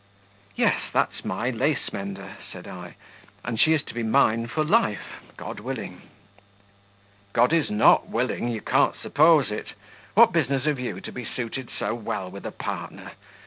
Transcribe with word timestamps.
"Yes, 0.55 0.79
that's 0.91 1.23
my 1.23 1.51
lace 1.51 1.93
mender," 1.93 2.35
said 2.51 2.67
I; 2.67 2.95
"and 3.45 3.59
she 3.59 3.73
is 3.73 3.83
to 3.83 3.93
be 3.93 4.01
mine 4.01 4.47
for 4.47 4.63
life 4.63 5.21
God 5.37 5.59
willing." 5.59 6.01
"God 7.33 7.53
is 7.53 7.69
not 7.69 8.09
willing 8.09 8.47
you 8.49 8.61
can't 8.61 8.95
suppose 8.99 9.51
it; 9.51 9.73
what 10.15 10.33
business 10.33 10.65
have 10.65 10.79
you 10.79 11.01
to 11.01 11.11
be 11.11 11.23
suited 11.23 11.69
so 11.77 11.93
well 11.93 12.31
with 12.31 12.47
a 12.47 12.51
partner? 12.51 13.11